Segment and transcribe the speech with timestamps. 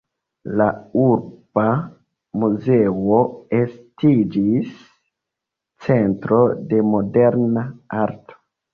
[0.61, 0.65] La
[1.01, 1.65] Urba
[2.45, 3.21] muzeo
[3.59, 4.75] estiĝis
[5.91, 7.71] centro de moderna
[8.05, 8.45] arto.